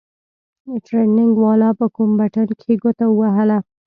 ټرېننگ 0.85 1.33
والا 1.43 1.69
په 1.79 1.85
کوم 1.95 2.09
بټن 2.19 2.47
کښې 2.59 2.73
گوته 2.81 3.05
ووهله. 3.09 3.57